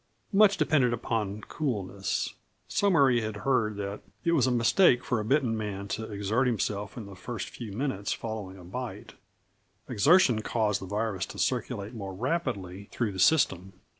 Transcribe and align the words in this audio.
Much 0.33 0.57
depended 0.57 0.93
upon 0.93 1.41
coolness; 1.41 2.33
somewhere 2.67 3.11
he 3.11 3.21
had 3.21 3.35
heard 3.45 3.75
that 3.75 4.01
it 4.23 4.31
was 4.31 4.47
a 4.47 4.51
mistake 4.51 5.03
for 5.03 5.19
a 5.19 5.23
bitten 5.23 5.55
man 5.55 5.87
to 5.87 6.11
exert 6.11 6.47
himself 6.47 6.97
in 6.97 7.05
the 7.05 7.15
first 7.15 7.49
few 7.49 7.71
minutes 7.71 8.11
following 8.11 8.57
a 8.57 8.63
bite; 8.63 9.13
exertion 9.87 10.41
caused 10.41 10.81
the 10.81 10.87
virus 10.87 11.27
to 11.27 11.37
circulate 11.37 11.93
more 11.93 12.15
rapidly 12.15 12.89
through 12.91 13.11
the 13.11 13.19
system. 13.19 13.73